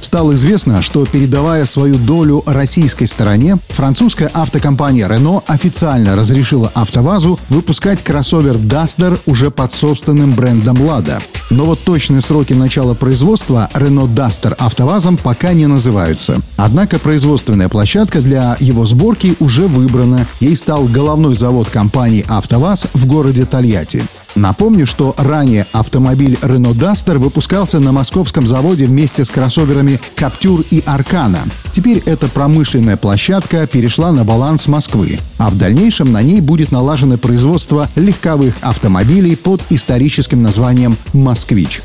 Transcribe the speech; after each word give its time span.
Стало 0.00 0.34
известно, 0.34 0.82
что 0.82 1.04
передавая 1.06 1.66
свою 1.66 1.96
долю 1.96 2.42
российской 2.46 3.06
стороне, 3.06 3.56
французская 3.68 4.30
автокомпания 4.32 5.08
Renault 5.08 5.42
официально 5.46 6.16
разрешила 6.16 6.70
АвтоВАЗу 6.74 7.38
выпускать 7.48 8.02
кроссовер 8.02 8.54
Duster 8.56 9.18
уже 9.26 9.50
под 9.50 9.72
собственным 9.72 10.32
брендом 10.34 10.78
Lada. 10.78 11.20
Но 11.50 11.64
вот 11.64 11.80
точные 11.80 12.20
сроки 12.20 12.52
начала 12.52 12.94
производства 12.94 13.68
Renault 13.74 14.14
Duster 14.14 14.54
АвтоВАЗом 14.58 15.16
пока 15.16 15.52
не 15.52 15.66
называются. 15.66 16.40
Однако 16.56 16.98
производственная 16.98 17.68
площадка 17.68 18.20
для 18.20 18.56
его 18.60 18.86
сборки 18.86 19.34
уже 19.40 19.66
выбрана. 19.66 20.26
Ей 20.40 20.56
стал 20.56 20.84
головной 20.84 21.34
завод 21.34 21.68
компании 21.70 22.24
АвтоВАЗ 22.28 22.88
в 22.94 23.06
городе 23.06 23.44
Тольятти. 23.44 24.02
Напомню, 24.38 24.86
что 24.86 25.16
ранее 25.18 25.66
автомобиль 25.72 26.38
Renault 26.42 26.74
Duster 26.74 27.18
выпускался 27.18 27.80
на 27.80 27.90
московском 27.90 28.46
заводе 28.46 28.86
вместе 28.86 29.24
с 29.24 29.30
кроссоверами 29.30 30.00
Captur 30.16 30.64
и 30.70 30.78
Arcana. 30.78 31.40
Теперь 31.72 32.00
эта 32.06 32.28
промышленная 32.28 32.96
площадка 32.96 33.66
перешла 33.66 34.12
на 34.12 34.24
баланс 34.24 34.68
Москвы, 34.68 35.18
а 35.38 35.50
в 35.50 35.58
дальнейшем 35.58 36.12
на 36.12 36.22
ней 36.22 36.40
будет 36.40 36.70
налажено 36.70 37.18
производство 37.18 37.88
легковых 37.96 38.54
автомобилей 38.60 39.34
под 39.34 39.60
историческим 39.70 40.40
названием 40.40 40.96
«Москвич». 41.12 41.82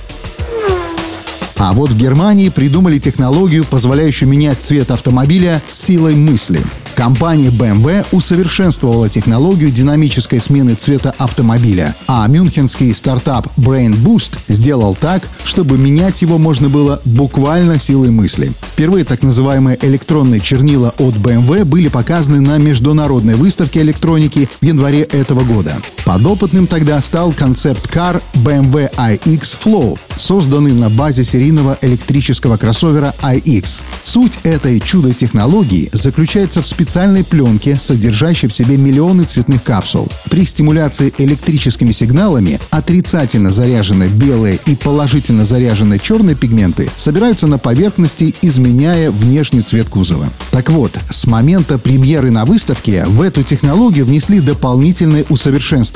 А 1.57 1.73
вот 1.73 1.89
в 1.89 1.97
Германии 1.97 2.49
придумали 2.49 2.99
технологию, 2.99 3.63
позволяющую 3.63 4.29
менять 4.29 4.61
цвет 4.61 4.91
автомобиля 4.91 5.63
силой 5.71 6.13
мысли– 6.13 6.61
Компания 6.95 7.49
BMW 7.49 8.05
усовершенствовала 8.11 9.09
технологию 9.09 9.71
динамической 9.71 10.39
смены 10.39 10.75
цвета 10.75 11.13
автомобиля, 11.17 11.95
а 12.07 12.27
мюнхенский 12.27 12.93
стартап 12.93 13.47
Brain 13.57 13.95
Boost 13.95 14.37
сделал 14.47 14.93
так, 14.93 15.27
чтобы 15.43 15.77
менять 15.77 16.21
его 16.21 16.37
можно 16.37 16.69
было 16.69 17.01
буквально 17.03 17.79
силой 17.79 18.11
мысли. 18.11 18.51
Впервые 18.73 19.05
так 19.05 19.23
называемые 19.23 19.77
электронные 19.81 20.39
чернила 20.39 20.93
от 20.99 21.15
BMW 21.15 21.65
были 21.65 21.87
показаны 21.87 22.41
на 22.41 22.57
международной 22.57 23.35
выставке 23.35 23.81
электроники 23.81 24.47
в 24.61 24.65
январе 24.65 25.01
этого 25.01 25.43
года. 25.43 25.75
Подопытным 26.05 26.67
тогда 26.67 27.01
стал 27.01 27.31
концепт-кар 27.31 28.21
BMW 28.33 28.93
iX 28.93 29.55
Flow, 29.63 29.97
созданный 30.17 30.73
на 30.73 30.89
базе 30.89 31.23
серийного 31.23 31.77
электрического 31.81 32.57
кроссовера 32.57 33.15
iX. 33.21 33.81
Суть 34.03 34.37
этой 34.43 34.81
чудо-технологии 34.81 35.89
заключается 35.93 36.61
в 36.61 36.67
специальной 36.67 37.23
пленке, 37.23 37.77
содержащей 37.79 38.49
в 38.49 38.53
себе 38.53 38.75
миллионы 38.75 39.23
цветных 39.23 39.63
капсул. 39.63 40.09
При 40.29 40.45
стимуляции 40.45 41.13
электрическими 41.17 41.91
сигналами 41.91 42.59
отрицательно 42.69 43.51
заряженные 43.51 44.09
белые 44.09 44.59
и 44.65 44.75
положительно 44.75 45.45
заряженные 45.45 45.99
черные 45.99 46.35
пигменты 46.35 46.91
собираются 46.97 47.47
на 47.47 47.57
поверхности, 47.57 48.35
изменяя 48.41 49.09
внешний 49.09 49.61
цвет 49.61 49.87
кузова. 49.87 50.27
Так 50.51 50.69
вот, 50.69 50.97
с 51.09 51.25
момента 51.27 51.79
премьеры 51.79 52.29
на 52.29 52.43
выставке 52.43 53.05
в 53.05 53.21
эту 53.21 53.43
технологию 53.43 54.05
внесли 54.05 54.41
дополнительные 54.41 55.25
усовершенствования. 55.29 55.92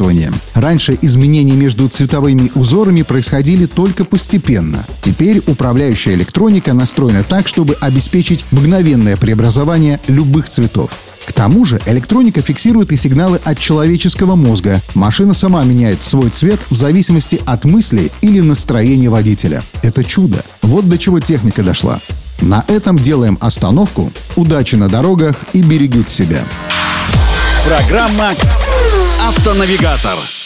Раньше 0.54 0.98
изменения 1.02 1.54
между 1.54 1.88
цветовыми 1.88 2.52
узорами 2.56 3.02
происходили 3.02 3.66
только 3.66 4.06
постепенно. 4.06 4.86
Теперь 5.02 5.42
управляющая 5.48 6.14
электроника 6.14 6.74
настроена 6.74 7.24
так, 7.24 7.48
чтобы 7.48 7.76
обеспечить 7.80 8.46
мгновенное 8.52 9.18
преобразование 9.18 10.00
любых 10.08 10.50
цветов. 10.50 10.92
К 11.26 11.34
тому 11.34 11.66
же 11.66 11.82
электроника 11.86 12.42
фиксирует 12.42 12.92
и 12.92 12.98
сигналы 12.98 13.40
от 13.44 13.60
человеческого 13.60 14.36
мозга. 14.36 14.82
Машина 14.96 15.34
сама 15.34 15.64
меняет 15.66 16.02
свой 16.02 16.30
цвет 16.30 16.60
в 16.70 16.76
зависимости 16.76 17.42
от 17.46 17.66
мыслей 17.66 18.12
или 18.22 18.40
настроения 18.40 19.10
водителя. 19.10 19.62
Это 19.82 20.04
чудо. 20.04 20.44
Вот 20.62 20.88
до 20.88 20.98
чего 20.98 21.20
техника 21.20 21.64
дошла. 21.64 22.00
На 22.42 22.64
этом 22.68 22.98
делаем 22.98 23.38
остановку. 23.42 24.12
Удачи 24.36 24.76
на 24.76 24.88
дорогах 24.88 25.36
и 25.54 25.62
берегите 25.62 26.14
себя. 26.14 26.46
Программа 27.66 28.32
«Автонавигатор». 29.20 30.37